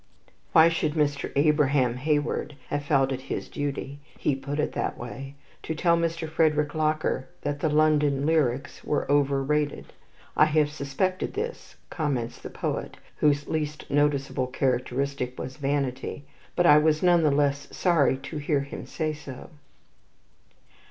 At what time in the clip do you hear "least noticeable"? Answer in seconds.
13.47-14.47